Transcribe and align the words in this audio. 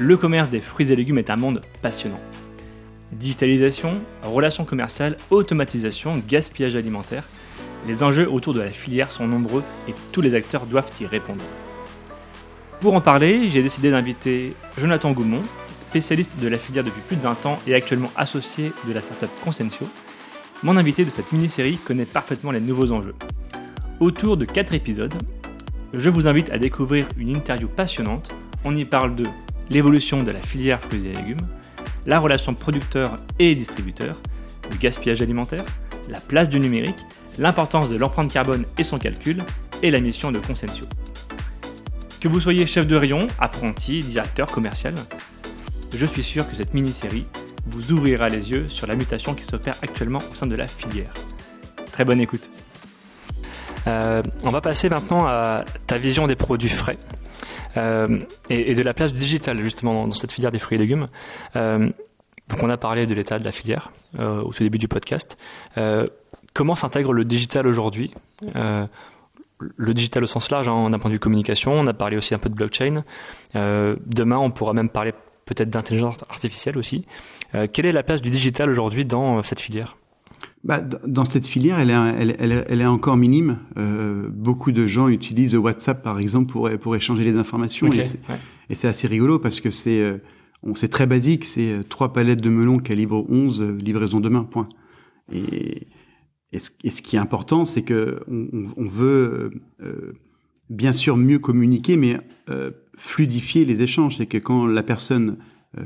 Le 0.00 0.16
commerce 0.16 0.48
des 0.48 0.62
fruits 0.62 0.90
et 0.90 0.96
légumes 0.96 1.18
est 1.18 1.28
un 1.28 1.36
monde 1.36 1.60
passionnant. 1.82 2.20
Digitalisation, 3.12 3.98
relations 4.22 4.64
commerciales, 4.64 5.18
automatisation, 5.28 6.14
gaspillage 6.26 6.74
alimentaire, 6.74 7.22
les 7.86 8.02
enjeux 8.02 8.26
autour 8.26 8.54
de 8.54 8.60
la 8.60 8.70
filière 8.70 9.10
sont 9.10 9.28
nombreux 9.28 9.62
et 9.88 9.94
tous 10.10 10.22
les 10.22 10.34
acteurs 10.34 10.64
doivent 10.64 10.90
y 11.02 11.04
répondre. 11.04 11.44
Pour 12.80 12.94
en 12.94 13.02
parler, 13.02 13.50
j'ai 13.50 13.62
décidé 13.62 13.90
d'inviter 13.90 14.54
Jonathan 14.78 15.12
Goumont, 15.12 15.42
spécialiste 15.74 16.40
de 16.40 16.48
la 16.48 16.56
filière 16.56 16.82
depuis 16.84 17.02
plus 17.06 17.16
de 17.16 17.22
20 17.22 17.44
ans 17.44 17.58
et 17.66 17.74
actuellement 17.74 18.10
associé 18.16 18.72
de 18.88 18.94
la 18.94 19.02
startup 19.02 19.28
Consensio. 19.44 19.86
Mon 20.62 20.78
invité 20.78 21.04
de 21.04 21.10
cette 21.10 21.30
mini-série 21.30 21.76
connaît 21.76 22.06
parfaitement 22.06 22.52
les 22.52 22.60
nouveaux 22.60 22.90
enjeux. 22.90 23.14
Autour 24.00 24.38
de 24.38 24.46
4 24.46 24.72
épisodes, 24.72 25.14
je 25.92 26.08
vous 26.08 26.26
invite 26.26 26.48
à 26.48 26.58
découvrir 26.58 27.06
une 27.18 27.36
interview 27.36 27.68
passionnante. 27.68 28.34
On 28.64 28.74
y 28.74 28.86
parle 28.86 29.14
de 29.14 29.24
l'évolution 29.70 30.18
de 30.18 30.30
la 30.30 30.40
filière 30.40 30.80
fruits 30.80 31.06
et 31.06 31.14
légumes, 31.14 31.46
la 32.06 32.18
relation 32.18 32.54
producteur 32.54 33.16
et 33.38 33.54
distributeur, 33.54 34.20
le 34.70 34.76
gaspillage 34.76 35.22
alimentaire, 35.22 35.64
la 36.08 36.20
place 36.20 36.48
du 36.48 36.60
numérique, 36.60 36.98
l'importance 37.38 37.88
de 37.88 37.96
l'empreinte 37.96 38.32
carbone 38.32 38.66
et 38.76 38.82
son 38.82 38.98
calcul, 38.98 39.38
et 39.82 39.90
la 39.90 40.00
mission 40.00 40.30
de 40.30 40.38
Consensio. 40.38 40.84
Que 42.20 42.28
vous 42.28 42.40
soyez 42.40 42.66
chef 42.66 42.86
de 42.86 42.96
rayon, 42.96 43.26
apprenti, 43.38 44.00
directeur 44.00 44.48
commercial, 44.48 44.94
je 45.94 46.06
suis 46.06 46.22
sûr 46.22 46.48
que 46.48 46.54
cette 46.54 46.74
mini-série 46.74 47.26
vous 47.66 47.92
ouvrira 47.92 48.28
les 48.28 48.50
yeux 48.50 48.66
sur 48.68 48.86
la 48.86 48.94
mutation 48.94 49.34
qui 49.34 49.44
s'opère 49.44 49.74
actuellement 49.82 50.18
au 50.30 50.34
sein 50.34 50.46
de 50.46 50.54
la 50.54 50.66
filière. 50.66 51.12
Très 51.92 52.04
bonne 52.04 52.20
écoute. 52.20 52.50
Euh, 53.86 54.22
on 54.42 54.50
va 54.50 54.60
passer 54.60 54.88
maintenant 54.88 55.26
à 55.26 55.64
ta 55.86 55.98
vision 55.98 56.26
des 56.26 56.36
produits 56.36 56.68
frais. 56.68 56.98
Euh, 57.76 58.18
et, 58.48 58.74
de 58.74 58.82
la 58.82 58.94
place 58.94 59.12
du 59.12 59.18
digital 59.18 59.60
justement 59.60 60.06
dans 60.06 60.12
cette 60.12 60.32
filière 60.32 60.50
des 60.50 60.58
fruits 60.58 60.76
et 60.76 60.80
légumes. 60.80 61.08
Euh, 61.56 61.90
donc 62.48 62.62
on 62.62 62.70
a 62.70 62.76
parlé 62.76 63.06
de 63.06 63.14
l'état 63.14 63.38
de 63.38 63.44
la 63.44 63.52
filière 63.52 63.92
euh, 64.18 64.42
au 64.42 64.52
tout 64.52 64.62
début 64.62 64.78
du 64.78 64.88
podcast. 64.88 65.38
comment 66.52 66.74
s'intègre 66.74 67.12
le 67.12 67.24
digital 67.24 67.66
aujourd'hui? 67.66 68.12
Le 69.76 69.92
digital 69.92 70.24
au 70.24 70.26
sens 70.26 70.50
large, 70.50 70.68
hein, 70.68 70.88
d'un 70.88 70.98
point 70.98 71.10
de 71.10 71.14
vue 71.14 71.20
communication, 71.20 71.72
on 71.72 71.86
a 71.86 71.92
parlé 71.92 72.16
aussi 72.16 72.34
un 72.34 72.38
peu 72.38 72.48
de 72.48 72.54
blockchain. 72.54 73.04
demain, 73.54 74.38
on 74.38 74.50
pourra 74.50 74.72
même 74.72 74.88
parler 74.88 75.12
peut-être 75.44 75.68
d'intelligence 75.68 76.16
artificielle 76.28 76.78
aussi. 76.78 77.04
quelle 77.72 77.86
est 77.86 77.92
la 77.92 78.02
place 78.02 78.22
du 78.22 78.30
digital 78.30 78.70
aujourd'hui 78.70 79.04
dans 79.04 79.42
cette 79.42 79.60
filière? 79.60 79.96
Bah, 80.62 80.80
dans 80.80 81.24
cette 81.24 81.46
filière, 81.46 81.78
elle 81.78 81.90
est, 81.90 82.36
elle, 82.38 82.64
elle, 82.68 82.80
est 82.80 82.86
encore 82.86 83.16
minime. 83.16 83.58
Euh, 83.78 84.28
beaucoup 84.30 84.72
de 84.72 84.86
gens 84.86 85.08
utilisent 85.08 85.54
WhatsApp, 85.54 86.02
par 86.02 86.18
exemple, 86.18 86.52
pour, 86.52 86.70
pour 86.80 86.96
échanger 86.96 87.24
les 87.24 87.36
informations. 87.36 87.90
et 87.92 88.74
c'est 88.74 88.88
assez 88.88 89.08
rigolo 89.08 89.38
parce 89.38 89.60
que 89.60 89.70
c'est 89.70 90.00
euh, 90.00 90.18
c'est 90.74 90.88
très 90.88 91.06
basique. 91.06 91.44
C'est 91.44 91.72
euh, 91.72 91.82
trois 91.82 92.12
palettes 92.12 92.42
de 92.42 92.50
melons 92.50 92.78
calibre 92.78 93.24
11, 93.28 93.62
euh, 93.62 93.72
livraison 93.72 94.20
demain, 94.20 94.44
point. 94.44 94.68
Et, 95.32 95.86
et, 96.52 96.58
ce, 96.58 96.70
et 96.84 96.90
ce 96.90 97.02
qui 97.02 97.16
est 97.16 97.20
important, 97.20 97.64
c'est 97.64 97.82
que 97.82 98.20
on, 98.28 98.48
on 98.76 98.88
veut 98.88 99.52
euh, 99.82 100.12
bien 100.68 100.92
sûr 100.92 101.16
mieux 101.16 101.38
communiquer, 101.38 101.96
mais 101.96 102.18
fluidifier 102.96 103.64
les 103.64 103.82
échanges. 103.82 104.16
C'est 104.16 104.26
que 104.26 104.38
quand 104.38 104.66
la 104.66 104.82
personne 104.82 105.36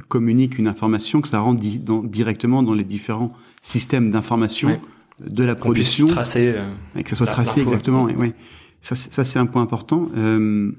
communique 0.08 0.58
une 0.58 0.66
information, 0.66 1.20
que 1.20 1.28
ça 1.28 1.40
rentre 1.40 1.62
dans, 1.80 2.02
directement 2.02 2.62
dans 2.62 2.74
les 2.74 2.84
différents 2.84 3.32
système 3.64 4.10
d'information 4.10 4.78
de 5.20 5.44
la 5.44 5.54
production. 5.54 6.06
Euh, 6.36 6.72
et 6.96 7.02
que 7.02 7.10
ça 7.10 7.16
soit 7.16 7.26
tracé 7.26 7.62
exactement. 7.62 8.08
Et, 8.08 8.14
ouais. 8.14 8.34
Ça, 8.80 8.94
ça 8.94 9.24
c'est 9.24 9.38
un 9.38 9.46
point 9.46 9.62
important. 9.62 10.10
Euh, 10.16 10.72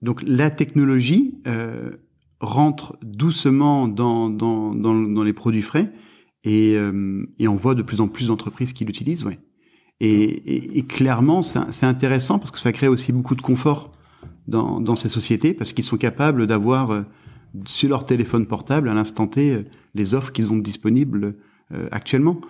donc 0.00 0.22
la 0.24 0.50
technologie 0.50 1.38
euh, 1.46 1.90
rentre 2.40 2.96
doucement 3.02 3.88
dans, 3.88 4.30
dans, 4.30 4.74
dans, 4.74 4.94
dans, 4.94 5.22
les 5.22 5.32
produits 5.32 5.62
frais 5.62 5.92
et, 6.44 6.76
euh, 6.76 7.26
et 7.38 7.48
on 7.48 7.56
voit 7.56 7.74
de 7.74 7.82
plus 7.82 8.00
en 8.00 8.08
plus 8.08 8.28
d'entreprises 8.28 8.72
qui 8.72 8.84
l'utilisent. 8.84 9.24
Ouais. 9.24 9.38
Et, 10.00 10.22
et, 10.22 10.78
et 10.78 10.82
clairement, 10.84 11.42
c'est 11.42 11.86
intéressant 11.86 12.38
parce 12.38 12.50
que 12.50 12.58
ça 12.58 12.72
crée 12.72 12.88
aussi 12.88 13.12
beaucoup 13.12 13.34
de 13.34 13.42
confort 13.42 13.92
dans, 14.46 14.80
dans 14.80 14.94
ces 14.94 15.08
sociétés 15.08 15.54
parce 15.54 15.72
qu'ils 15.72 15.84
sont 15.84 15.96
capables 15.96 16.46
d'avoir 16.46 16.90
euh, 16.90 17.02
sur 17.66 17.88
leur 17.88 18.06
téléphone 18.06 18.46
portable 18.46 18.88
à 18.88 18.94
l'instant 18.94 19.26
T 19.26 19.64
les 19.94 20.14
offres 20.14 20.32
qu'ils 20.32 20.52
ont 20.52 20.58
disponibles 20.58 21.36
euh, 21.72 21.88
actuellement. 21.90 22.40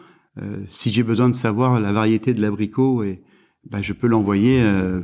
Euh, 0.41 0.59
si 0.69 0.91
j'ai 0.91 1.03
besoin 1.03 1.29
de 1.29 1.35
savoir 1.35 1.79
la 1.81 1.93
variété 1.93 2.33
de 2.33 2.41
l'abricot, 2.41 3.05
et 3.05 3.23
bah, 3.71 3.81
je 3.81 3.93
peux 3.93 4.09
l'envoyer 4.09 4.61
euh, 4.63 5.03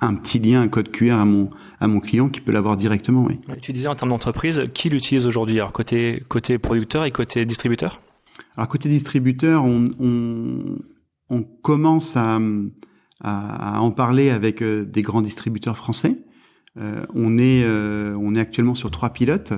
un 0.00 0.14
petit 0.14 0.38
lien, 0.38 0.62
un 0.62 0.68
code 0.68 0.90
QR 0.90 1.12
à 1.12 1.24
mon 1.24 1.50
à 1.78 1.86
mon 1.88 2.00
client 2.00 2.28
qui 2.28 2.40
peut 2.40 2.52
l'avoir 2.52 2.76
directement. 2.76 3.24
Oui. 3.24 3.38
Tu 3.60 3.72
disais 3.72 3.88
en 3.88 3.94
termes 3.94 4.10
d'entreprise, 4.10 4.68
qui 4.74 4.88
l'utilise 4.88 5.26
aujourd'hui? 5.26 5.58
Alors 5.58 5.72
côté 5.72 6.22
côté 6.28 6.58
producteur 6.58 7.04
et 7.04 7.10
côté 7.10 7.44
distributeur? 7.44 8.00
Alors 8.56 8.68
côté 8.68 8.88
distributeur, 8.88 9.64
on 9.64 9.90
on, 10.00 10.78
on 11.28 11.42
commence 11.42 12.16
à, 12.16 12.40
à, 13.20 13.76
à 13.76 13.80
en 13.80 13.90
parler 13.90 14.30
avec 14.30 14.62
des 14.62 15.02
grands 15.02 15.22
distributeurs 15.22 15.76
français. 15.76 16.18
Euh, 16.78 17.04
on 17.14 17.38
est 17.38 17.66
on 17.66 18.34
est 18.34 18.40
actuellement 18.40 18.74
sur 18.74 18.90
trois 18.90 19.10
pilotes 19.10 19.52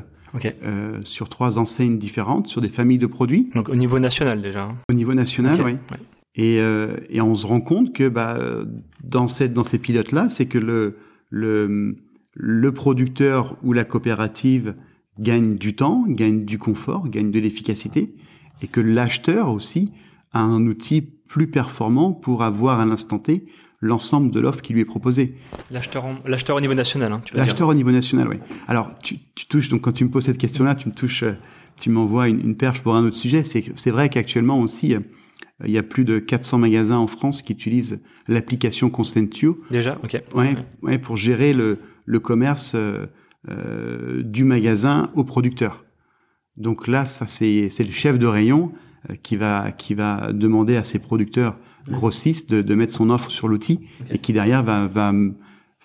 euh, 0.64 1.00
sur 1.04 1.28
trois 1.28 1.58
enseignes 1.58 1.98
différentes, 1.98 2.48
sur 2.48 2.60
des 2.60 2.68
familles 2.68 2.98
de 2.98 3.06
produits. 3.06 3.50
Donc 3.54 3.68
au 3.68 3.76
niveau 3.76 3.98
national 3.98 4.42
déjà. 4.42 4.64
Hein. 4.64 4.74
Au 4.88 4.92
niveau 4.92 5.14
national, 5.14 5.60
oui. 5.64 5.76
Et, 6.34 6.58
euh, 6.58 6.96
et 7.10 7.20
on 7.20 7.36
se 7.36 7.46
rend 7.46 7.60
compte 7.60 7.92
que 7.92 8.08
bah, 8.08 8.38
dans, 9.04 9.28
cette, 9.28 9.52
dans 9.52 9.62
ces 9.62 9.78
pilotes-là, 9.78 10.28
c'est 10.30 10.46
que 10.46 10.58
le, 10.58 10.98
le, 11.30 11.96
le 12.34 12.72
producteur 12.72 13.56
ou 13.62 13.72
la 13.72 13.84
coopérative 13.84 14.74
gagne 15.20 15.54
du 15.56 15.76
temps, 15.76 16.04
gagne 16.08 16.44
du 16.44 16.58
confort, 16.58 17.08
gagne 17.08 17.30
de 17.30 17.38
l'efficacité, 17.38 18.16
et 18.62 18.66
que 18.66 18.80
l'acheteur 18.80 19.48
aussi 19.50 19.92
a 20.32 20.40
un 20.40 20.66
outil 20.66 21.02
plus 21.02 21.46
performant 21.46 22.12
pour 22.12 22.42
avoir 22.42 22.80
à 22.80 22.86
l'instant 22.86 23.20
T 23.20 23.46
l'ensemble 23.80 24.30
de 24.30 24.40
l'offre 24.40 24.62
qui 24.62 24.72
lui 24.72 24.80
est 24.80 24.86
proposée. 24.86 25.34
L'acheteur, 25.70 26.04
au 26.06 26.60
niveau 26.60 26.74
national, 26.74 27.12
hein, 27.12 27.20
tu 27.24 27.36
L'acheteur 27.36 27.68
au 27.68 27.74
niveau 27.74 27.90
national, 27.90 28.28
oui. 28.28 28.36
Alors, 28.66 28.96
tu, 29.02 29.18
tu, 29.34 29.46
touches, 29.46 29.68
donc 29.68 29.82
quand 29.82 29.92
tu 29.92 30.04
me 30.04 30.10
poses 30.10 30.24
cette 30.24 30.38
question-là, 30.38 30.74
tu 30.74 30.88
me 30.88 30.94
touches, 30.94 31.22
euh, 31.22 31.32
tu 31.80 31.90
m'envoies 31.90 32.28
une, 32.28 32.40
une, 32.40 32.56
perche 32.56 32.82
pour 32.82 32.94
un 32.94 33.04
autre 33.04 33.16
sujet. 33.16 33.42
C'est, 33.42 33.90
vrai 33.90 34.08
qu'actuellement 34.08 34.60
aussi, 34.60 34.94
euh, 34.94 35.00
il 35.64 35.70
y 35.70 35.78
a 35.78 35.82
plus 35.82 36.04
de 36.04 36.18
400 36.18 36.58
magasins 36.58 36.98
en 36.98 37.06
France 37.06 37.42
qui 37.42 37.52
utilisent 37.52 38.00
l'application 38.28 38.90
Constantio. 38.90 39.60
Déjà, 39.70 39.98
ok. 40.02 40.22
Ouais, 40.34 40.56
ouais, 40.82 40.98
pour 40.98 41.16
gérer 41.16 41.52
le, 41.52 41.78
le 42.06 42.20
commerce 42.20 42.72
euh, 42.74 43.06
euh, 43.48 44.22
du 44.22 44.44
magasin 44.44 45.10
au 45.14 45.24
producteur. 45.24 45.84
Donc 46.56 46.88
là, 46.88 47.06
ça 47.06 47.26
c'est, 47.26 47.68
c'est 47.68 47.84
le 47.84 47.90
chef 47.90 48.18
de 48.18 48.26
rayon 48.26 48.72
qui 49.22 49.36
va 49.36 49.70
qui 49.72 49.92
va 49.92 50.32
demander 50.32 50.76
à 50.76 50.84
ses 50.84 50.98
producteurs 50.98 51.58
grossiste 51.88 52.50
de, 52.50 52.62
de, 52.62 52.74
mettre 52.74 52.92
son 52.92 53.10
offre 53.10 53.30
sur 53.30 53.48
l'outil 53.48 53.80
et 54.10 54.18
qui 54.18 54.32
derrière 54.32 54.62
va, 54.62 54.86
va 54.86 55.12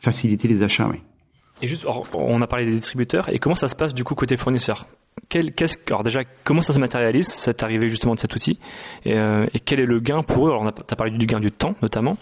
faciliter 0.02 0.48
les 0.48 0.64
achats. 0.64 0.88
Oui. 0.90 1.02
Et 1.62 1.68
juste, 1.68 1.86
on 2.14 2.42
a 2.42 2.48
parlé 2.48 2.66
des 2.66 2.72
distributeurs 2.72 3.30
et 3.30 3.40
comment 3.40 3.56
ça 3.56 3.68
se 3.68 3.76
passe 3.76 3.94
du 3.94 4.04
coup 4.04 4.16
côté 4.16 4.38
fournisseur? 4.38 4.88
Quel, 5.28 5.54
qu'est-ce, 5.54 5.78
alors 5.88 6.04
déjà, 6.04 6.22
comment 6.44 6.62
ça 6.62 6.72
se 6.72 6.80
matérialise 6.80 7.28
cette 7.28 7.62
arrivée 7.64 7.90
justement 7.90 8.16
de 8.16 8.20
cet 8.20 8.34
outil? 8.34 8.60
Et, 9.04 9.14
euh, 9.16 9.46
et 9.54 9.60
quel 9.60 9.82
est 9.82 9.86
le 9.86 10.00
gain 10.00 10.24
pour 10.24 10.48
eux? 10.48 10.52
Alors, 10.52 10.62
on 10.62 10.68
a, 10.68 10.70
as 10.70 10.96
parlé 10.96 11.12
du 11.12 11.26
gain 11.26 11.42
du 11.42 11.52
temps 11.52 11.76
notamment. 11.82 12.18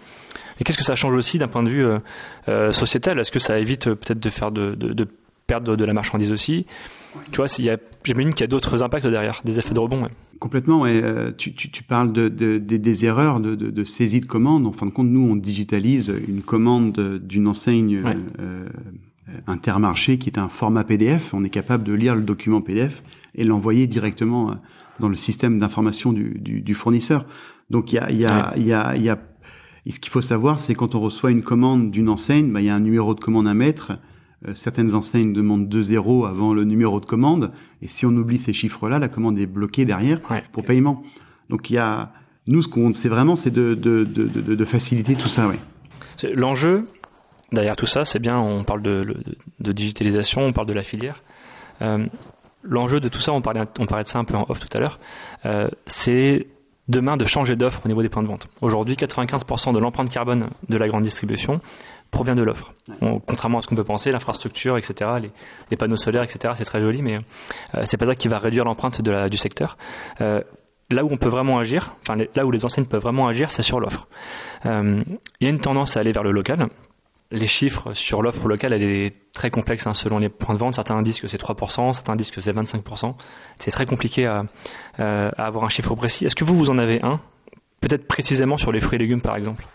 Et 0.60 0.64
qu'est-ce 0.64 0.78
que 0.78 0.84
ça 0.84 0.96
change 0.96 1.14
aussi 1.14 1.38
d'un 1.38 1.48
point 1.48 1.62
de 1.62 1.70
vue 1.70 1.86
euh, 1.86 2.00
euh 2.48 2.72
sociétal? 2.72 3.20
Est-ce 3.20 3.32
que 3.32 3.40
ça 3.40 3.60
évite 3.60 3.86
peut-être 3.86 4.20
de 4.20 4.30
faire 4.32 4.52
de, 4.52 4.74
de, 4.74 4.94
de 4.94 5.08
perdre 5.46 5.76
de, 5.76 5.86
la 5.86 5.94
marchandise 5.94 6.32
aussi? 6.32 6.66
Tu 7.32 7.38
vois, 7.38 7.48
j'imagine 7.48 8.34
qu'il 8.34 8.42
y 8.42 8.44
a 8.44 8.48
d'autres 8.48 8.82
impacts 8.82 9.06
derrière, 9.06 9.42
des 9.46 9.60
effets 9.60 9.74
de 9.74 9.80
rebond. 9.80 10.10
Complètement. 10.40 10.86
Euh, 10.86 11.32
tu, 11.36 11.54
tu, 11.54 11.70
tu, 11.72 11.84
parles 11.84 12.14
de, 12.14 12.30
de, 12.30 12.58
des 12.58 13.06
erreurs 13.06 13.40
de, 13.40 13.56
de, 13.56 13.84
saisie 13.84 14.20
de 14.20 14.26
commande. 14.26 14.68
En 14.68 14.72
fin 14.72 14.86
de 14.86 14.92
compte, 14.92 15.08
nous, 15.08 15.28
on 15.28 15.36
digitalise 15.36 16.14
une 16.28 16.42
commande 16.42 17.20
d'une 17.24 17.48
enseigne 17.48 18.02
euh, 18.40 18.68
intermarché 19.48 20.18
qui 20.18 20.30
est 20.30 20.38
un 20.38 20.50
format 20.50 20.84
PDF. 20.84 21.34
On 21.34 21.44
est 21.44 21.50
capable 21.50 21.84
de 21.84 21.94
lire 21.94 22.16
le 22.16 22.22
document 22.22 22.62
PDF 22.62 23.04
et 23.36 23.44
l'envoyer 23.44 23.88
directement 23.88 24.52
euh, 24.52 24.54
dans 25.00 25.10
le 25.10 25.16
système 25.16 25.60
d'information 25.60 26.14
du, 26.14 26.38
du, 26.40 26.62
du, 26.62 26.74
fournisseur. 26.74 27.26
Donc, 27.70 27.92
il 27.92 27.96
y 27.96 28.00
a, 28.00 28.12
y, 28.12 28.26
a, 28.26 28.54
y, 28.58 28.74
a, 28.74 28.96
y 28.98 29.10
a 29.10 29.20
ce 29.90 30.00
qu'il 30.00 30.12
faut 30.12 30.22
savoir, 30.22 30.60
c'est 30.60 30.76
quand 30.76 30.96
on 30.96 31.00
reçoit 31.00 31.32
une 31.32 31.44
commande 31.44 31.92
d'une 31.92 32.10
enseigne, 32.10 32.52
bah, 32.52 32.62
il 32.62 32.66
y 32.66 32.70
a 32.70 32.76
un 32.76 32.80
numéro 32.80 33.14
de 33.14 33.20
commande 33.20 33.48
à 33.48 33.54
mettre 33.54 33.92
euh, 33.92 33.96
certaines 34.54 34.94
enseignes 34.94 35.34
demandent 35.34 35.68
deux 35.68 35.84
zéros 35.84 36.26
avant 36.26 36.54
le 36.54 36.64
numéro 36.64 37.00
de 37.00 37.06
commande, 37.06 37.52
et 37.82 37.88
si 37.88 38.06
on 38.06 38.10
oublie 38.10 38.38
ces 38.38 38.54
chiffres-là, 38.54 39.00
la 39.00 39.08
commande 39.08 39.40
est 39.40 39.48
bloquée 39.48 39.86
derrière 39.86 40.22
pour 40.52 40.64
paiement. 40.64 41.04
Donc 41.50 41.70
il 41.70 41.74
y 41.74 41.78
a, 41.80 42.12
nous, 42.48 42.62
ce 42.62 42.68
qu'on 42.68 42.94
sait 42.94 43.10
vraiment, 43.10 43.36
c'est 43.36 43.52
de, 43.52 43.74
de, 43.74 44.04
de, 44.04 44.26
de, 44.28 44.66
faciliter 44.66 45.16
tout 45.16 45.30
ça. 45.30 45.48
Ouais. 45.48 45.60
L'enjeu 46.34 46.86
derrière 47.52 47.76
tout 47.76 47.86
ça, 47.86 48.06
c'est 48.06 48.20
bien, 48.20 48.38
on 48.38 48.64
parle 48.64 48.82
de, 48.82 49.16
de, 49.60 49.72
digitalisation, 49.72 50.42
on 50.42 50.54
parle 50.54 50.68
de 50.68 50.74
la 50.74 50.84
filière. 50.84 51.24
Euh, 51.82 52.06
L'enjeu 52.64 53.00
de 53.00 53.08
tout 53.08 53.20
ça, 53.20 53.32
on 53.32 53.42
parlait, 53.42 53.62
on 53.80 53.86
parlait 53.86 54.04
de 54.04 54.10
ça 54.10 54.20
un 54.20 54.26
peu 54.26 54.36
en 54.36 54.46
off 54.50 54.60
tout 54.60 54.76
à 54.76 54.82
l'heure, 54.82 55.00
euh, 55.46 55.70
c'est 55.86 56.48
demain 56.90 57.16
de 57.16 57.24
changer 57.24 57.56
d'offre 57.56 57.82
au 57.86 57.88
niveau 57.88 58.02
des 58.02 58.10
points 58.10 58.24
de 58.24 58.28
vente. 58.28 58.48
Aujourd'hui, 58.62 58.96
95% 58.96 59.74
de 59.74 59.80
l'empreinte 59.80 60.10
carbone 60.10 60.50
de 60.68 60.78
la 60.78 60.88
grande 60.88 61.04
distribution 61.04 61.62
provient 62.12 62.36
de 62.36 62.44
l'offre. 62.44 62.74
contrairement 63.26 63.60
à 63.60 63.62
ce 63.62 63.68
qu'on 63.68 63.76
peut 63.76 63.84
penser, 63.84 64.12
l'infrastructure, 64.12 64.78
etc., 64.78 65.12
les, 65.70 65.78
panneaux 65.78 65.98
solaires, 65.98 66.24
etc., 66.24 66.54
c'est 66.58 66.66
très 66.66 66.82
joli, 66.82 67.02
mais 67.02 67.20
euh, 67.76 67.84
c'est 67.86 67.98
pas 67.98 68.06
ça 68.06 68.16
qui 68.16 68.28
va 68.28 68.40
réduire 68.40 68.66
l'empreinte 68.66 69.02
du 69.02 69.38
secteur. 69.38 69.78
Euh, 70.22 70.42
là 70.90 71.04
où 71.04 71.10
on 71.12 71.18
peut 71.18 71.30
vraiment 71.30 71.60
agir, 71.60 71.96
enfin 72.02 72.18
là 72.34 72.46
où 72.46 72.52
les 72.52 72.66
enseignes 72.66 72.86
peuvent 72.86 73.02
vraiment 73.02 73.28
agir, 73.28 73.52
c'est 73.52 73.62
sur 73.62 73.80
l'offre. 73.80 74.08
Euh, 74.66 75.04
il 75.40 75.44
y 75.44 75.48
a 75.48 75.50
une 75.50 75.60
tendance 75.60 75.98
à 75.98 76.00
aller 76.00 76.12
vers 76.12 76.24
le 76.24 76.32
local. 76.32 76.68
Les 77.30 77.48
chiffres 77.48 77.92
sur 77.94 78.22
l'offre 78.22 78.48
locale, 78.48 78.72
elle 78.72 78.84
est 78.84 79.34
très 79.34 79.50
complexe 79.50 79.86
hein, 79.86 79.94
selon 79.94 80.20
les 80.20 80.30
points 80.30 80.56
de 80.56 80.60
vente. 80.60 80.76
Certains 80.76 81.02
disent 81.02 81.20
que 81.20 81.28
c'est 81.28 81.42
3%, 81.42 81.92
certains 81.92 82.16
disent 82.16 82.32
que 82.32 82.40
c'est 82.40 82.54
25%. 82.54 83.16
C'est 83.60 83.72
très 83.72 83.86
compliqué 83.86 84.26
à, 84.26 84.46
à, 84.98 85.28
avoir 85.36 85.66
un 85.66 85.70
chiffre 85.70 85.94
précis. 85.96 86.26
Est-ce 86.26 86.36
que 86.36 86.46
vous, 86.46 86.56
vous 86.56 86.70
en 86.70 86.78
avez 86.78 87.02
un 87.04 87.20
Peut-être 87.82 88.08
précisément 88.08 88.58
sur 88.58 88.72
les 88.72 88.80
fruits 88.80 88.96
et 88.98 89.00
légumes, 89.00 89.22
par 89.22 89.36
exemple. 89.36 89.68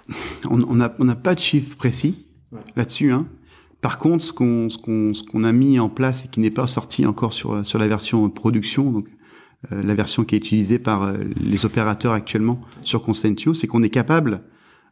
On 0.51 0.75
n'a 0.75 0.95
on 0.99 1.15
pas 1.15 1.35
de 1.35 1.41
chiffre 1.41 1.77
précis 1.77 2.27
là-dessus. 2.77 3.13
Hein. 3.13 3.27
Par 3.81 3.99
contre, 3.99 4.25
ce 4.25 4.33
qu'on 4.33 5.45
a 5.45 5.53
mis 5.53 5.79
en 5.79 5.89
place 5.89 6.25
et 6.25 6.29
qui 6.29 6.41
n'est 6.41 6.51
pas 6.51 6.67
sorti 6.67 7.07
encore 7.07 7.33
sur 7.33 7.67
sur 7.67 7.79
la 7.79 7.89
version 7.89 8.29
production, 8.31 8.91
donc 8.91 9.09
euh, 9.71 9.83
la 9.83 9.95
version 9.95 10.25
qui 10.25 10.35
est 10.35 10.39
utilisée 10.39 10.79
par 10.79 11.03
euh, 11.03 11.19
les 11.37 11.65
opérateurs 11.65 12.13
actuellement 12.13 12.61
sur 12.83 13.03
Constantio, 13.03 13.55
c'est 13.55 13.67
qu'on 13.67 13.83
est 13.83 13.91
capable 13.91 14.43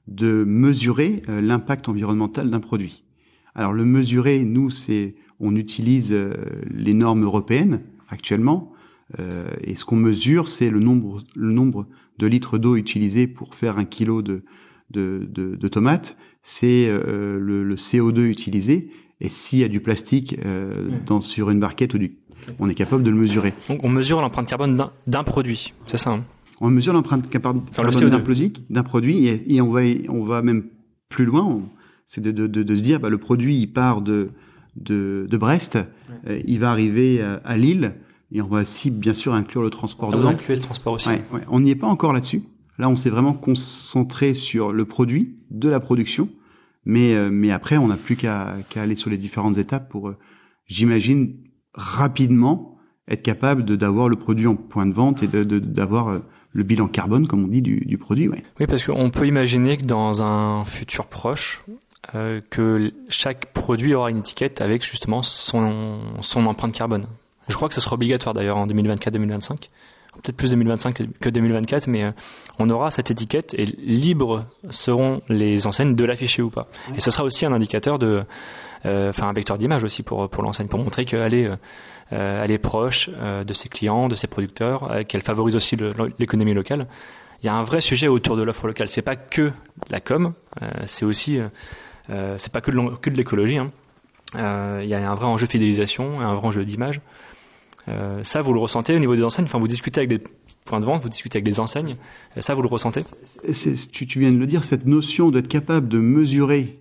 de 0.07 0.45
mesurer 0.45 1.23
euh, 1.29 1.41
l'impact 1.41 1.89
environnemental 1.89 2.51
d'un 2.51 2.61
produit. 2.61 3.05
Alors 3.55 3.73
le 3.73 3.85
mesurer, 3.85 4.45
nous, 4.45 4.71
c'est 4.71 5.17
on 5.41 5.57
utilise 5.57 6.15
les 6.71 6.93
normes 6.93 7.25
européennes 7.25 7.81
actuellement, 8.11 8.73
et 9.65 9.75
ce 9.75 9.87
qu'on 9.87 9.97
mesure, 9.97 10.49
c'est 10.49 10.69
le 10.69 10.81
nombre 10.81 11.25
le 11.35 11.51
nombre 11.51 11.87
de 12.21 12.27
litres 12.27 12.59
d'eau 12.59 12.77
utilisés 12.77 13.27
pour 13.27 13.55
faire 13.57 13.79
un 13.79 13.85
kilo 13.85 14.23
de 14.23 14.45
de, 14.91 15.29
de, 15.31 15.55
de 15.55 15.69
tomates, 15.69 16.17
c'est 16.43 16.89
le, 16.89 17.63
le, 17.63 17.75
CO2 17.77 18.23
utilisé. 18.23 18.91
Et 19.21 19.29
s'il 19.29 19.61
y 19.61 19.65
a 19.65 19.69
du 19.69 19.79
plastique 19.79 20.37
dans 21.07 21.21
sur 21.21 21.51
une 21.51 21.61
barquette 21.61 21.95
ou 21.95 21.99
du 21.99 22.17
on 22.59 22.69
est 22.69 22.75
capable 22.75 23.03
de 23.03 23.11
le 23.11 23.17
mesurer. 23.17 23.55
Donc 23.69 23.85
on 23.85 23.89
mesure 23.89 24.21
l'empreinte 24.21 24.49
carbone 24.49 24.83
d'un 25.07 25.25
produit, 25.25 25.73
c'est 25.87 25.97
ça 25.97 26.11
hein? 26.11 26.25
On 26.61 26.69
mesure 26.71 26.93
l'empreinte 26.93 27.29
carbone 27.31 27.63
d'un 27.75 28.21
produit, 28.21 28.53
d'un 28.69 28.83
produit 28.83 29.29
et, 29.29 29.61
on 29.63 29.71
va 29.71 29.81
on 30.09 30.25
va 30.25 30.43
même 30.43 30.65
plus 31.09 31.25
loin. 31.25 31.63
C'est 32.07 32.21
de, 32.21 32.33
de, 32.33 32.47
de, 32.47 32.75
se 32.75 32.83
dire 32.83 33.01
bah, 33.01 33.09
le 33.09 33.19
produit 33.19 33.59
il 33.59 33.73
part 33.73 34.03
de 34.03 34.31
de, 34.77 35.27
de 35.29 35.37
Brest, 35.37 35.79
euh, 36.27 36.41
il 36.45 36.61
va 36.61 36.71
arriver 36.71 37.23
à, 37.23 37.57
Lille 37.57 37.95
et 38.33 38.43
on 38.43 38.47
va 38.47 38.63
aussi 38.63 38.91
bien 38.91 39.15
sûr 39.15 39.35
inclure 39.35 39.63
le 39.63 39.71
transport 39.71 40.11
ah, 40.13 40.17
dedans. 40.17 40.29
Inclure 40.31 40.57
le 40.57 40.63
transport 40.63 40.95
aussi. 40.95 41.09
Ouais, 41.09 41.23
ouais. 41.33 41.43
On 41.49 41.61
n'y 41.61 41.71
est 41.71 41.77
pas 41.77 41.89
encore 41.89 42.13
là-dessus. 42.13 42.43
Là, 42.79 42.89
on 42.89 42.97
s'est 42.97 43.11
vraiment 43.11 43.35
concentré 43.35 44.35
sur 44.35 44.73
le 44.73 44.85
produit 44.85 45.37
de 45.51 45.69
la 45.69 45.81
production, 45.81 46.29
mais 46.85 47.15
euh, 47.15 47.29
mais 47.31 47.51
après 47.51 47.77
on 47.77 47.89
n'a 47.89 47.97
plus 47.97 48.17
qu'à 48.17 48.57
aller 48.77 48.95
sur 48.95 49.11
les 49.11 49.19
différentes 49.19 49.59
étapes 49.59 49.91
pour, 49.91 50.09
euh, 50.09 50.17
j'imagine, 50.67 51.37
rapidement 51.75 52.79
être 53.09 53.23
capable 53.23 53.65
de 53.65 53.77
d'avoir 53.77 54.09
le 54.09 54.17
produit 54.17 54.47
en 54.47 54.57
point 54.57 54.87
de 54.87 54.95
vente 54.95 55.23
et 55.23 55.27
de 55.27 55.43
d'avoir 55.59 56.09
euh, 56.09 56.19
le 56.53 56.63
bilan 56.63 56.89
carbone, 56.89 57.27
comme 57.27 57.45
on 57.45 57.49
dit, 57.49 57.63
du, 57.63 57.81
du 57.85 57.99
produit. 57.99 58.29
Ouais. 58.29 58.43
Oui, 58.59 58.67
parce 58.67 58.85
qu'on 58.85 59.11
peut 59.11 59.27
imaginer 59.27 59.77
que 59.77 59.85
dans 59.85 60.23
un 60.23 60.65
futur 60.65 61.07
proche, 61.07 61.63
euh, 62.15 62.41
que 62.51 62.93
chaque 63.09 63.53
produit 63.53 63.95
aura 63.95 64.11
une 64.11 64.19
étiquette 64.19 64.61
avec 64.61 64.85
justement 64.85 65.23
son, 65.23 66.01
son 66.21 66.47
empreinte 66.47 66.73
carbone. 66.73 67.07
Je 67.51 67.57
crois 67.57 67.69
que 67.69 67.75
ce 67.75 67.81
sera 67.81 67.95
obligatoire 67.95 68.35
d'ailleurs 68.35 68.57
en 68.57 68.67
2024-2025. 68.67 69.69
Peut-être 70.23 70.37
plus 70.37 70.51
2025 70.51 71.03
que 71.21 71.29
2024, 71.29 71.87
mais 71.87 72.03
euh, 72.03 72.11
on 72.59 72.69
aura 72.69 72.91
cette 72.91 73.11
étiquette 73.13 73.55
et 73.55 73.65
libres 73.65 74.45
seront 74.69 75.23
les 75.29 75.69
enseignes 75.69 75.95
de 75.95 76.05
l'afficher 76.05 76.43
ou 76.43 76.51
pas. 76.51 76.67
Et 76.97 77.01
ce 77.01 77.13
sera 77.13 77.23
aussi 77.23 77.47
un 77.47 77.53
indicateur 77.53 77.99
de, 77.99 78.25
euh, 78.87 79.11
enfin 79.11 79.29
un 79.29 79.33
vecteur 79.33 79.59
d'image 79.59 79.85
aussi 79.85 80.03
pour 80.03 80.29
pour 80.29 80.43
l'enseigne, 80.43 80.69
pour 80.69 80.79
montrer 80.79 81.05
qu'elle 81.05 81.35
est 81.35 81.47
euh, 82.13 82.45
elle 82.45 82.51
est 82.51 82.59
proche 82.59 83.11
euh, 83.13 83.45
de 83.45 83.53
ses 83.53 83.69
clients, 83.69 84.09
de 84.09 84.15
ses 84.15 84.27
producteurs, 84.27 84.91
qu'elle 85.07 85.23
favorise 85.23 85.55
aussi 85.55 85.77
l'économie 86.19 86.55
locale. 86.55 86.87
Il 87.43 87.47
y 87.47 87.49
a 87.49 87.55
un 87.55 87.63
vrai 87.63 87.81
sujet 87.81 88.09
autour 88.09 88.37
de 88.37 88.43
l'offre 88.43 88.67
locale. 88.67 88.89
C'est 88.89 89.03
pas 89.03 89.17
que 89.17 89.53
la 89.91 90.01
com, 90.01 90.35
c'est 90.87 91.07
aussi 91.07 91.39
c'est 92.09 92.53
pas 92.53 92.61
que 92.61 92.71
de, 92.71 92.97
que 92.97 93.09
de 93.09 93.17
l'écologie. 93.17 93.59
Hein. 93.59 93.71
il 94.35 94.89
y 94.89 94.95
a 94.95 95.11
un 95.11 95.15
vrai 95.15 95.27
enjeu 95.27 95.47
de 95.47 95.53
fidélisation, 95.53 96.21
un 96.21 96.35
vrai 96.35 96.47
enjeu 96.47 96.65
d'image. 96.65 97.01
Ça, 98.23 98.43
vous 98.43 98.53
le 98.53 98.61
ressentez 98.61 98.95
au 98.95 98.99
niveau 98.99 99.17
des 99.17 99.23
enseignes? 99.23 99.47
Enfin, 99.47 99.59
vous 99.59 99.69
discutez 99.69 100.01
avec 100.01 100.11
des 100.11 100.23
points 100.65 100.81
de 100.81 100.85
vente, 100.85 101.03
vous 101.03 101.09
discutez 101.09 101.39
avec 101.39 101.45
des 101.45 101.61
enseignes. 101.61 101.97
Ça, 102.39 102.55
vous 102.55 102.63
le 102.63 102.69
ressentez? 102.69 103.01
Tu, 103.93 104.07
tu, 104.07 104.21
viens 104.21 104.31
de 104.31 104.39
le 104.39 104.47
dire, 104.47 104.65
cette 104.65 104.87
notion 104.87 105.31
d'être 105.31 105.49
capable 105.49 105.89
de 105.89 105.99
mesurer 105.99 106.81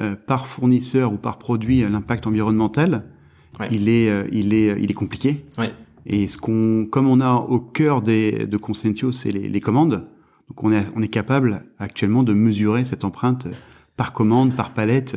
euh, 0.00 0.14
par 0.14 0.46
fournisseur 0.46 1.12
ou 1.12 1.16
par 1.16 1.38
produit 1.38 1.82
euh, 1.82 1.88
l'impact 1.88 2.28
environnemental, 2.28 3.04
il 3.68 3.88
est 3.88 4.08
euh, 4.08 4.28
il 4.30 4.54
est 4.54 4.80
il 4.80 4.90
est 4.90 4.94
compliqué. 4.94 5.44
Et 6.06 6.28
ce 6.28 6.38
qu'on 6.38 6.86
comme 6.88 7.08
on 7.08 7.20
a 7.20 7.32
au 7.34 7.58
cœur 7.58 8.00
des 8.00 8.46
de 8.46 8.56
Consentio, 8.56 9.10
c'est 9.10 9.32
les, 9.32 9.48
les, 9.48 9.60
commandes. 9.60 10.06
Donc 10.48 10.62
on 10.62 10.70
est 10.72 10.84
on 10.94 11.02
est 11.02 11.08
capable 11.08 11.64
actuellement 11.80 12.22
de 12.22 12.32
mesurer 12.32 12.84
cette 12.84 13.04
empreinte 13.04 13.48
par 13.96 14.12
commande, 14.12 14.54
par 14.54 14.72
palette, 14.72 15.16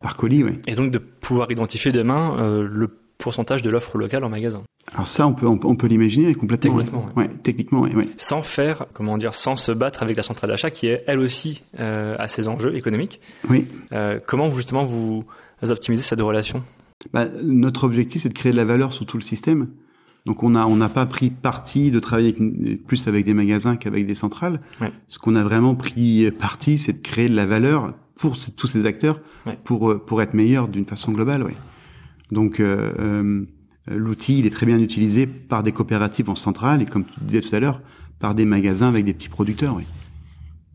par 0.00 0.16
colis. 0.16 0.42
Ouais. 0.42 0.58
Et 0.66 0.74
donc 0.74 0.90
de 0.90 0.98
pouvoir 0.98 1.50
identifier 1.50 1.92
demain 1.92 2.62
le 2.62 3.00
pourcentage 3.18 3.62
de 3.62 3.70
l'offre 3.70 3.98
locale 3.98 4.24
en 4.24 4.28
magasin. 4.28 4.62
Alors 4.94 5.08
ça, 5.08 5.26
on 5.26 5.34
peut, 5.34 5.46
on 5.46 5.76
peut, 5.76 5.86
l'imaginer 5.86 6.34
complètement. 6.34 6.76
Techniquement, 6.76 7.10
ouais. 7.16 7.28
techniquement, 7.42 7.80
ouais, 7.82 8.08
Sans 8.16 8.42
faire, 8.42 8.86
comment 8.94 9.18
dire, 9.18 9.34
sans 9.34 9.56
se 9.56 9.72
battre 9.72 10.02
avec 10.02 10.16
la 10.16 10.22
centrale 10.22 10.50
d'achat 10.50 10.70
qui 10.70 10.86
est 10.86 11.04
elle 11.06 11.18
aussi 11.18 11.62
euh, 11.78 12.16
a 12.18 12.28
ses 12.28 12.48
enjeux 12.48 12.76
économiques. 12.76 13.20
Oui. 13.50 13.66
Euh, 13.92 14.18
comment 14.24 14.50
justement 14.50 14.84
vous, 14.84 15.24
optimisez 15.68 16.02
cette 16.02 16.20
relation? 16.20 16.62
Bah, 17.12 17.26
Notre 17.42 17.84
objectif, 17.84 18.22
c'est 18.22 18.28
de 18.28 18.34
créer 18.34 18.52
de 18.52 18.56
la 18.56 18.64
valeur 18.64 18.92
sur 18.92 19.04
tout 19.04 19.18
le 19.18 19.22
système. 19.22 19.68
Donc 20.24 20.42
on 20.42 20.54
a 20.54 20.66
on 20.66 20.76
n'a 20.76 20.88
pas 20.88 21.06
pris 21.06 21.30
parti 21.30 21.90
de 21.90 22.00
travailler 22.00 22.34
plus 22.86 23.08
avec 23.08 23.24
des 23.24 23.34
magasins 23.34 23.76
qu'avec 23.76 24.06
des 24.06 24.14
centrales. 24.14 24.60
Ce 25.06 25.18
qu'on 25.18 25.36
a 25.36 25.42
vraiment 25.42 25.74
pris 25.74 26.30
parti, 26.32 26.76
c'est 26.76 26.92
de 26.92 27.02
créer 27.02 27.28
de 27.28 27.36
la 27.36 27.46
valeur 27.46 27.94
pour 28.14 28.36
tous 28.56 28.66
ces 28.66 28.84
acteurs 28.84 29.20
pour 29.64 30.04
pour 30.04 30.20
être 30.20 30.34
meilleurs 30.34 30.68
d'une 30.68 30.84
façon 30.84 31.12
globale. 31.12 31.44
Ouais. 31.44 31.54
Donc 32.30 32.60
euh, 32.60 32.92
euh 32.98 33.46
l'outil, 33.90 34.38
il 34.38 34.44
est 34.44 34.50
très 34.50 34.66
bien 34.66 34.78
utilisé 34.78 35.26
par 35.26 35.62
des 35.62 35.72
coopératives 35.72 36.28
en 36.28 36.34
centrale 36.34 36.82
et 36.82 36.84
comme 36.84 37.06
tu 37.06 37.20
disais 37.22 37.40
tout 37.40 37.54
à 37.56 37.58
l'heure, 37.58 37.80
par 38.18 38.34
des 38.34 38.44
magasins 38.44 38.88
avec 38.88 39.06
des 39.06 39.14
petits 39.14 39.30
producteurs, 39.30 39.74
oui. 39.76 39.84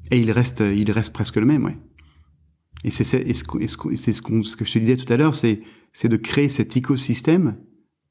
Et 0.10 0.20
il 0.20 0.32
reste, 0.32 0.62
il 0.62 0.90
reste 0.92 1.14
presque 1.14 1.36
le 1.36 1.46
même, 1.46 1.64
oui. 1.64 1.74
Et 2.84 2.90
c'est 2.90 3.04
ce, 3.04 3.18
ce, 3.18 4.12
ce 4.12 4.56
que 4.56 4.66
je 4.66 4.74
te 4.74 4.80
disais 4.80 4.98
tout 4.98 5.12
à 5.14 5.18
l'heure, 5.18 5.36
c'est 5.36 5.62
c'est 5.94 6.10
de 6.10 6.18
créer 6.18 6.50
cet 6.50 6.76
écosystème 6.76 7.58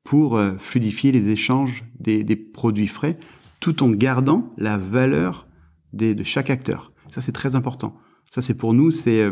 pour 0.04 0.36
euh, 0.36 0.56
fluidifier 0.58 1.10
les 1.10 1.28
échanges 1.30 1.82
des, 1.98 2.22
des, 2.22 2.36
produits 2.36 2.86
frais, 2.86 3.18
tout 3.58 3.82
en 3.82 3.90
gardant 3.90 4.50
la 4.56 4.78
valeur 4.78 5.48
des, 5.92 6.14
de 6.14 6.22
chaque 6.22 6.48
acteur. 6.48 6.92
Ça, 7.10 7.22
c'est 7.22 7.32
très 7.32 7.56
important. 7.56 7.96
Ça, 8.30 8.40
c'est 8.40 8.54
pour 8.54 8.72
nous, 8.72 8.92
c'est 8.92 9.28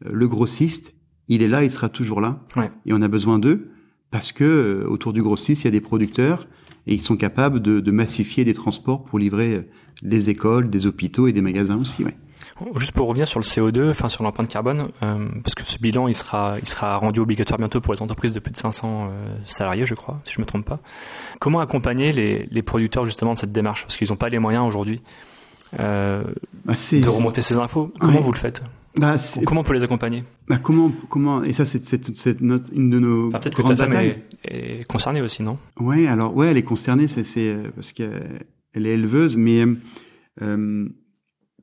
le 0.00 0.28
grossiste. 0.28 0.94
Il 1.28 1.42
est 1.42 1.48
là, 1.48 1.64
il 1.64 1.70
sera 1.70 1.88
toujours 1.88 2.20
là, 2.20 2.40
ouais. 2.56 2.70
et 2.86 2.92
on 2.92 3.02
a 3.02 3.08
besoin 3.08 3.38
d'eux 3.38 3.70
parce 4.10 4.32
que 4.32 4.44
euh, 4.44 4.88
autour 4.88 5.12
du 5.12 5.22
grossiste, 5.22 5.62
il 5.62 5.66
y 5.66 5.68
a 5.68 5.72
des 5.72 5.80
producteurs 5.80 6.46
et 6.86 6.94
ils 6.94 7.02
sont 7.02 7.16
capables 7.16 7.60
de, 7.60 7.80
de 7.80 7.90
massifier 7.90 8.44
des 8.44 8.54
transports 8.54 9.04
pour 9.04 9.18
livrer 9.18 9.54
euh, 9.54 9.68
les 10.02 10.30
écoles, 10.30 10.70
des 10.70 10.86
hôpitaux 10.86 11.26
et 11.26 11.32
des 11.32 11.42
magasins 11.42 11.78
aussi. 11.78 12.04
Ouais. 12.04 12.16
Juste 12.76 12.92
pour 12.92 13.06
revenir 13.06 13.26
sur 13.26 13.38
le 13.38 13.44
CO2, 13.44 13.90
enfin 13.90 14.08
sur 14.08 14.24
l'empreinte 14.24 14.48
carbone, 14.48 14.88
euh, 15.02 15.28
parce 15.42 15.54
que 15.54 15.62
ce 15.62 15.78
bilan 15.78 16.08
il 16.08 16.16
sera 16.16 16.56
il 16.60 16.68
sera 16.68 16.96
rendu 16.96 17.20
obligatoire 17.20 17.58
bientôt 17.58 17.80
pour 17.80 17.94
les 17.94 18.02
entreprises 18.02 18.32
de 18.32 18.40
plus 18.40 18.50
de 18.50 18.56
500 18.56 19.10
euh, 19.10 19.36
salariés, 19.44 19.86
je 19.86 19.94
crois, 19.94 20.20
si 20.24 20.34
je 20.34 20.40
me 20.40 20.46
trompe 20.46 20.64
pas. 20.64 20.80
Comment 21.38 21.60
accompagner 21.60 22.10
les, 22.10 22.48
les 22.50 22.62
producteurs 22.62 23.06
justement 23.06 23.34
de 23.34 23.38
cette 23.38 23.52
démarche? 23.52 23.82
Parce 23.82 23.96
qu'ils 23.96 24.08
n'ont 24.08 24.16
pas 24.16 24.28
les 24.28 24.38
moyens 24.38 24.66
aujourd'hui 24.66 25.02
euh, 25.78 26.22
bah 26.64 26.74
de 26.74 27.08
remonter 27.08 27.42
ces 27.42 27.56
infos. 27.56 27.92
Comment 28.00 28.20
vous 28.20 28.32
le 28.32 28.38
faites? 28.38 28.62
Bah, 28.98 29.16
comment 29.46 29.60
on 29.60 29.64
peut 29.64 29.74
les 29.74 29.82
accompagner 29.82 30.24
bah, 30.48 30.58
Comment, 30.58 30.90
comment 31.08 31.42
Et 31.42 31.52
ça, 31.52 31.66
c'est, 31.66 32.40
notre, 32.40 32.72
une 32.72 32.90
de 32.90 32.98
nos 32.98 33.28
enfin, 33.28 33.40
peut-être 33.40 33.56
que 33.56 33.62
ta 33.62 33.76
femme 33.76 33.92
est, 33.94 34.24
est, 34.44 34.86
concernée 34.86 35.22
aussi, 35.22 35.42
non? 35.42 35.58
Ouais, 35.78 36.06
alors 36.06 36.36
ouais, 36.36 36.48
elle 36.48 36.56
est 36.56 36.62
concernée, 36.62 37.08
c'est, 37.08 37.24
c'est 37.24 37.48
euh, 37.48 37.70
parce 37.74 37.92
qu'elle 37.92 38.40
est 38.74 38.94
éleveuse, 38.94 39.36
mais 39.36 39.64
euh, 40.42 40.88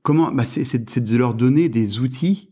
comment 0.01 0.31
bah, 0.31 0.45
c'est, 0.45 1.03
de 1.03 1.17
leur 1.17 1.33
donner 1.33 1.69
des 1.69 1.99
outils 1.99 2.49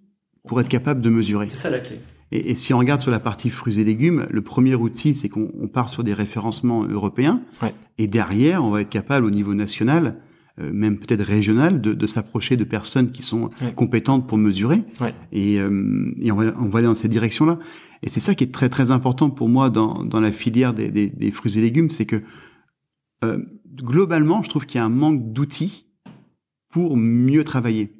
pour 0.47 0.59
être 0.59 0.69
capable 0.69 1.01
de 1.01 1.09
mesurer. 1.09 1.49
C'est 1.49 1.57
ça 1.57 1.69
la 1.69 1.79
clé. 1.79 1.99
Et, 2.31 2.51
et, 2.51 2.55
si 2.55 2.73
on 2.73 2.79
regarde 2.79 3.01
sur 3.01 3.11
la 3.11 3.19
partie 3.19 3.49
fruits 3.49 3.79
et 3.79 3.83
légumes, 3.83 4.27
le 4.29 4.41
premier 4.41 4.75
outil, 4.75 5.13
c'est 5.13 5.29
qu'on 5.29 5.51
on 5.59 5.67
part 5.67 5.89
sur 5.89 6.03
des 6.03 6.13
référencements 6.13 6.83
européens, 6.83 7.41
ouais. 7.61 7.73
et 7.97 8.07
derrière, 8.07 8.63
on 8.63 8.71
va 8.71 8.81
être 8.81 8.89
capable 8.89 9.25
au 9.25 9.31
niveau 9.31 9.53
national 9.53 10.17
euh, 10.60 10.72
même 10.72 11.00
peut-être 11.00 11.24
régional, 11.24 11.81
de, 11.81 11.93
de 11.93 12.07
s'approcher 12.07 12.57
de 12.57 12.63
personnes 12.63 13.12
qui 13.12 13.24
sont 13.24 13.50
compétentes 13.75 14.27
pour 14.27 14.38
mesurer. 14.38 14.83
Ouais. 15.00 15.13
Et, 15.31 15.60
euh, 15.60 16.13
et 16.22 16.31
on, 16.31 16.36
va, 16.36 16.53
on 16.60 16.69
va 16.69 16.79
aller 16.79 16.88
dans 16.88 16.93
cette 16.93 17.12
direction-là. 17.12 17.57
Et 18.03 18.10
c'est 18.10 18.19
ça 18.19 18.36
qui 18.36 18.43
est 18.43 18.53
très 18.53 18.69
très 18.69 18.91
important 18.91 19.29
pour 19.29 19.50
moi 19.50 19.69
dans, 19.69 20.03
dans 20.03 20.19
la 20.19 20.31
filière 20.31 20.74
des, 20.74 20.89
des, 20.89 21.07
des 21.07 21.31
fruits 21.31 21.57
et 21.57 21.62
légumes, 21.62 21.89
c'est 21.89 22.05
que 22.05 22.22
euh, 23.24 23.39
globalement, 23.74 24.43
je 24.43 24.50
trouve 24.50 24.65
qu'il 24.65 24.77
y 24.77 24.81
a 24.81 24.86
un 24.86 24.89
manque 24.89 25.33
d'outils 25.33 25.88
pour 26.69 26.98
mieux 26.98 27.43
travailler. 27.43 27.93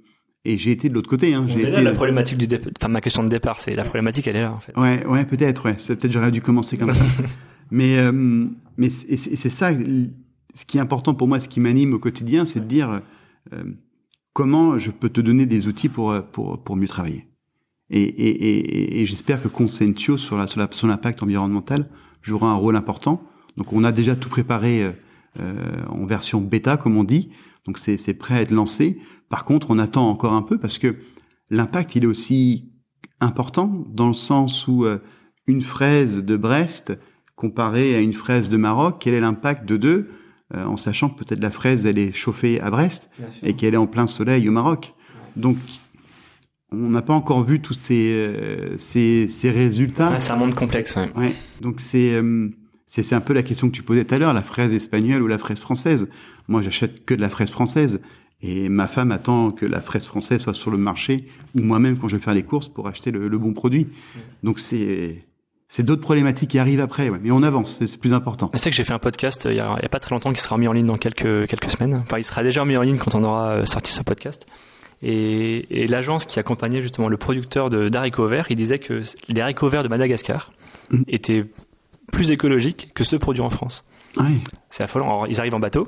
Et 0.45 0.57
j'ai 0.57 0.72
été 0.72 0.89
de 0.89 0.93
l'autre 0.93 1.10
côté. 1.10 1.33
Hein. 1.33 1.45
J'ai 1.48 1.62
été... 1.62 1.81
la 1.81 1.93
problématique 1.93 2.38
du 2.38 2.48
enfin 2.77 2.89
ma 2.89 3.00
question 3.00 3.24
de 3.24 3.29
départ, 3.29 3.60
c'est 3.60 3.74
la 3.74 3.83
problématique, 3.83 4.27
elle 4.27 4.36
est 4.36 4.41
là 4.41 4.51
en 4.51 4.60
fait. 4.60 4.77
Ouais, 4.77 5.05
ouais, 5.05 5.25
peut-être, 5.25 5.65
ouais. 5.65 5.75
peut-être 5.75 6.12
j'aurais 6.12 6.31
dû 6.31 6.41
commencer 6.41 6.77
comme 6.77 6.91
ça. 6.91 7.03
mais 7.72 7.98
euh, 7.98 8.12
mais 8.75 8.89
c'est 8.89 9.50
ça, 9.50 9.72
ce 10.53 10.65
qui 10.65 10.77
est 10.77 10.81
important 10.81 11.13
pour 11.13 11.27
moi, 11.27 11.39
ce 11.39 11.50
qui 11.50 11.60
m'anime 11.60 11.93
au 11.93 12.00
quotidien, 12.00 12.45
c'est 12.45 12.60
de 12.60 12.65
dire 12.65 13.01
euh, 13.53 13.63
comment 14.33 14.77
je 14.77 14.91
peux 14.91 15.10
te 15.10 15.22
donner 15.22 15.45
des 15.45 15.67
outils 15.67 15.89
pour 15.89 16.15
pour 16.31 16.63
pour 16.63 16.75
mieux 16.75 16.88
travailler. 16.88 17.27
Et, 17.89 18.01
et, 18.01 18.29
et, 18.29 19.01
et 19.01 19.05
j'espère 19.05 19.41
que 19.41 19.48
Consentio 19.48 20.17
sur 20.17 20.38
la 20.38 20.48
sur 20.48 20.60
la 20.60 20.67
sur 20.72 20.88
l'impact 20.88 21.22
environnemental 21.24 21.89
jouera 22.22 22.50
un 22.50 22.55
rôle 22.55 22.75
important. 22.75 23.24
Donc 23.57 23.74
on 23.74 23.83
a 23.83 23.91
déjà 23.91 24.15
tout 24.15 24.29
préparé 24.29 24.93
euh, 25.39 25.86
en 25.89 26.05
version 26.05 26.41
bêta, 26.41 26.77
comme 26.77 26.98
on 26.98 27.03
dit. 27.03 27.29
Donc 27.65 27.77
c'est 27.77 28.13
prêt 28.13 28.36
à 28.36 28.41
être 28.41 28.51
lancé. 28.51 29.00
Par 29.29 29.45
contre, 29.45 29.72
on 29.72 29.79
attend 29.79 30.10
encore 30.10 30.33
un 30.33 30.41
peu 30.41 30.57
parce 30.57 30.77
que 30.77 30.95
l'impact, 31.50 31.95
il 31.95 32.03
est 32.03 32.07
aussi 32.07 32.72
important 33.19 33.86
dans 33.89 34.07
le 34.07 34.13
sens 34.13 34.67
où 34.67 34.86
euh, 34.86 35.00
une 35.48 35.62
fraise 35.62 36.24
de 36.24 36.38
Brest 36.38 36.98
comparée 37.36 37.95
à 37.95 38.00
une 38.00 38.13
fraise 38.13 38.50
de 38.50 38.57
Maroc, 38.57 38.98
quel 39.00 39.13
est 39.13 39.19
l'impact 39.19 39.65
de 39.65 39.77
deux 39.77 40.10
euh, 40.55 40.65
en 40.65 40.77
sachant 40.77 41.10
que 41.10 41.24
peut-être 41.24 41.41
la 41.41 41.51
fraise, 41.51 41.86
elle 41.86 41.98
est 41.98 42.13
chauffée 42.13 42.60
à 42.62 42.69
Brest 42.69 43.10
et 43.41 43.55
qu'elle 43.55 43.74
est 43.74 43.77
en 43.77 43.88
plein 43.88 44.07
soleil 44.07 44.48
au 44.48 44.51
Maroc. 44.51 44.93
Donc, 45.36 45.57
on 46.72 46.89
n'a 46.89 47.01
pas 47.01 47.13
encore 47.13 47.43
vu 47.43 47.60
tous 47.60 47.74
ces, 47.74 48.75
ces, 48.77 49.27
ces 49.29 49.51
résultats. 49.51 50.19
c'est 50.19 50.31
un 50.31 50.36
monde 50.36 50.55
complexe. 50.55 50.95
Ouais. 50.95 51.12
ouais. 51.15 51.36
Donc, 51.62 51.81
c'est 51.81 52.19
c'est 53.01 53.15
un 53.15 53.22
peu 53.22 53.33
la 53.33 53.41
question 53.41 53.69
que 53.69 53.75
tu 53.75 53.81
posais 53.81 54.05
tout 54.05 54.13
à 54.13 54.19
l'heure, 54.19 54.33
la 54.33 54.43
fraise 54.43 54.72
espagnole 54.72 55.24
ou 55.24 55.27
la 55.27 55.39
fraise 55.39 55.60
française. 55.60 56.07
Moi, 56.48 56.62
j'achète 56.62 57.05
que 57.05 57.15
de 57.15 57.22
la 57.22 57.29
fraise 57.29 57.50
française. 57.50 58.00
Et 58.43 58.67
ma 58.67 58.88
femme 58.88 59.12
attend 59.12 59.51
que 59.51 59.65
la 59.65 59.81
fraise 59.81 60.05
française 60.05 60.41
soit 60.41 60.53
sur 60.53 60.69
le 60.69 60.77
marché, 60.77 61.29
ou 61.55 61.62
moi-même 61.62 61.98
quand 61.98 62.10
je 62.10 62.17
vais 62.17 62.22
faire 62.22 62.33
les 62.33 62.43
courses 62.43 62.67
pour 62.67 62.88
acheter 62.88 63.10
le, 63.10 63.38
bon 63.38 63.53
produit. 63.53 63.88
Donc 64.43 64.60
c'est 64.60 65.24
c'est 65.75 65.82
d'autres 65.82 66.03
problématiques 66.03 66.51
qui 66.51 66.60
arrivent 66.60 66.82
après, 66.82 67.10
mais 67.10 67.32
on 67.32 67.42
avance, 67.42 67.80
c'est 67.84 67.98
plus 67.98 68.13
important. 68.13 68.51
C'est 68.53 68.70
que 68.70 68.75
j'ai 68.75 68.84
fait 68.84 68.94
un 68.94 69.00
podcast 69.00 69.48
euh, 69.48 69.53
il 69.53 69.58
y, 69.58 69.60
a, 69.60 69.75
il 69.80 69.82
y, 69.82 69.86
a, 69.88 69.89
pas 69.89 69.98
très 69.98 70.13
longtemps 70.13 70.32
qui 70.32 70.39
sera 70.39 70.56
mis 70.56 70.68
en 70.68 70.74
ligne 70.74 70.86
dans 70.86 70.98
quelques 70.98 71.48
quelques 71.48 71.72
semaines. 71.72 72.03
Enfin, 72.03 72.20
il 72.20 72.24
sera 72.24 72.44
déjà 72.44 72.63
mis 72.63 72.77
en 72.77 72.84
ligne 72.84 73.00
quand 73.00 73.15
on 73.15 73.24
aura 73.24 73.53
euh, 73.53 73.65
sorti 73.65 73.92
ce 73.92 74.03
podcast. 74.03 74.46
Et, 75.01 75.82
et 75.82 75.88
l'agence 75.88 76.27
qui 76.27 76.38
accompagnait 76.38 76.80
justement 76.80 77.08
le 77.08 77.18
producteur 77.18 77.72
d'haricots 77.72 78.27
verts, 78.27 78.46
il 78.51 78.56
disait 78.56 78.77
que 78.77 79.01
les 79.30 79.42
haricots 79.42 79.68
verts 79.68 79.82
de 79.82 79.88
Madagascar 79.88 80.51
mmh. 80.92 81.01
étaient 81.08 81.46
plus 82.12 82.30
écologiques 82.30 82.92
que 82.94 83.03
ceux 83.03 83.18
produits 83.18 83.42
en 83.42 83.50
France. 83.50 83.84
C'est 84.70 84.84
affolant. 84.84 85.06
Alors, 85.06 85.27
ils 85.27 85.39
arrivent 85.39 85.56
en 85.56 85.60
bateau, 85.60 85.88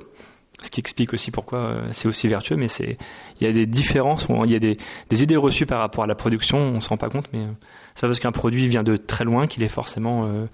ce 0.62 0.70
qui 0.72 0.80
explique 0.80 1.14
aussi 1.14 1.32
pourquoi 1.32 1.60
euh, 1.60 1.76
c'est 1.92 2.08
aussi 2.08 2.28
vertueux, 2.28 2.56
mais 2.56 2.68
c'est 2.68 2.98
il 3.40 3.48
y 3.48 3.50
a 3.50 3.54
des 3.54 3.66
différences, 3.66 4.28
il 4.46 4.52
y 4.52 4.56
a 4.56 4.60
des, 4.60 4.78
des, 5.10 5.24
idées 5.24 5.36
reçues 5.36 5.66
par 5.66 5.80
rapport 5.80 6.04
à 6.04 6.08
la 6.08 6.16
production, 6.16 6.58
on 6.58 6.82
se 6.82 6.90
rend 6.90 6.98
pas 6.98 7.10
compte, 7.10 7.30
mais 7.34 7.40
euh, 7.40 7.52
c'est 7.96 8.08
parce 8.08 8.20
qu'un 8.20 8.32
produit 8.32 8.68
vient 8.68 8.84
de 8.84 8.96
très 8.96 9.26
loin 9.26 9.48
qu'il 9.48 9.64
est 9.64 9.70
forcément 9.70 10.24
euh, 10.26 10.46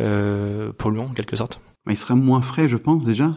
euh, 0.00 0.72
polluant 0.76 1.06
en 1.06 1.14
quelque 1.14 1.36
sorte. 1.36 1.60
Il 1.88 1.96
sera 1.96 2.14
moins 2.14 2.42
frais, 2.42 2.68
je 2.68 2.76
pense 2.76 3.04
déjà, 3.04 3.34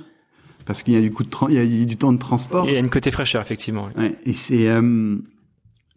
parce 0.65 0.81
qu'il 0.81 0.93
y 0.93 0.97
a 0.97 1.01
du 1.01 1.11
coup 1.11 1.23
de 1.23 1.29
il 1.49 1.79
y 1.79 1.81
a 1.81 1.85
du 1.85 1.97
temps 1.97 2.11
de 2.11 2.17
transport. 2.17 2.65
Il 2.67 2.73
y 2.73 2.75
a 2.75 2.79
une 2.79 2.89
côté 2.89 3.11
fraîcheur 3.11 3.41
effectivement. 3.41 3.89
Ouais, 3.95 4.15
et 4.25 4.33
c'est 4.33 4.67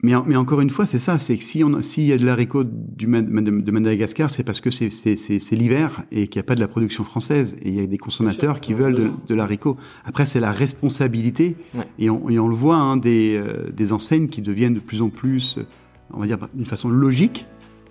mais, 0.05 0.15
mais 0.27 0.35
encore 0.35 0.61
une 0.61 0.71
fois, 0.71 0.85
c'est 0.85 0.99
ça, 0.99 1.21
c'est 1.21 1.39
que 1.39 1.45
si 1.45 1.63
s'il 1.81 2.05
y 2.05 2.13
a 2.13 2.19
de 2.19 2.27
l'haricot 2.27 2.65
du, 2.65 3.07
de 3.07 3.71
Madagascar, 3.71 4.31
c'est 4.31 4.43
parce 4.43 4.61
que 4.61 4.71
c'est, 4.71 4.89
l'hiver 5.53 6.03
et 6.11 6.27
qu'il 6.27 6.41
n'y 6.41 6.45
a 6.45 6.47
pas 6.47 6.57
de 6.57 6.61
la 6.61 6.67
production 6.67 7.05
française 7.05 7.57
et 7.63 7.69
il 7.69 7.75
y 7.75 7.81
a 7.81 7.87
des 7.87 7.99
consommateurs 7.99 8.61
qui 8.61 8.75
veulent 8.75 8.97
de, 8.97 9.11
de 9.29 9.35
l'haricot. 9.35 9.77
Après, 10.05 10.27
c'est 10.27 10.41
la 10.41 10.51
responsabilité 10.51 11.55
et, 12.01 12.11
on, 12.11 12.29
et, 12.29 12.41
on, 12.41 12.49
le 12.49 12.57
voit 12.57 12.77
hein, 12.77 12.97
des, 12.97 13.37
euh, 13.37 13.71
des 13.71 13.93
enseignes 13.93 14.27
qui 14.27 14.43
deviennent 14.43 14.75
de 14.75 14.81
plus 14.81 15.03
en 15.03 15.09
plus, 15.09 15.61
on 16.13 16.19
va 16.19 16.27
dire 16.27 16.39
d'une 16.53 16.67
façon 16.67 16.89
logique, 16.89 17.47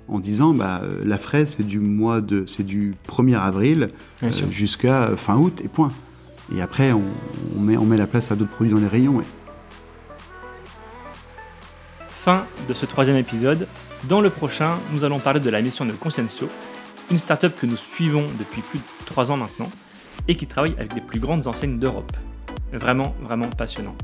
en 0.09 0.19
disant 0.19 0.53
bah 0.53 0.81
euh, 0.83 1.03
la 1.05 1.17
fraise 1.17 1.55
c'est 1.57 1.65
du 1.65 1.79
mois 1.79 2.19
de, 2.19 2.43
c'est 2.45 2.65
du 2.65 2.93
1er 3.07 3.39
avril 3.39 3.91
euh, 4.23 4.29
jusqu'à 4.51 5.15
fin 5.15 5.37
août 5.37 5.61
et 5.63 5.69
point. 5.69 5.91
Et 6.53 6.61
après, 6.61 6.91
on, 6.91 7.03
on, 7.55 7.61
met, 7.61 7.77
on 7.77 7.85
met 7.85 7.95
la 7.95 8.07
place 8.07 8.29
à 8.33 8.35
d'autres 8.35 8.51
produits 8.51 8.73
dans 8.73 8.81
les 8.81 8.87
rayons. 8.87 9.21
Fin 12.23 12.45
de 12.69 12.75
ce 12.75 12.85
troisième 12.85 13.17
épisode. 13.17 13.67
Dans 14.03 14.21
le 14.21 14.29
prochain, 14.29 14.77
nous 14.91 15.03
allons 15.03 15.17
parler 15.17 15.39
de 15.39 15.49
la 15.49 15.59
mission 15.59 15.87
de 15.87 15.91
Consensio, 15.91 16.47
une 17.09 17.17
startup 17.17 17.51
que 17.59 17.65
nous 17.65 17.75
suivons 17.75 18.27
depuis 18.37 18.61
plus 18.61 18.77
de 18.77 19.05
trois 19.07 19.31
ans 19.31 19.37
maintenant 19.37 19.71
et 20.27 20.35
qui 20.35 20.45
travaille 20.45 20.75
avec 20.77 20.93
les 20.93 21.01
plus 21.01 21.19
grandes 21.19 21.47
enseignes 21.47 21.79
d'Europe. 21.79 22.15
Vraiment, 22.73 23.15
vraiment 23.23 23.49
passionnant. 23.49 23.95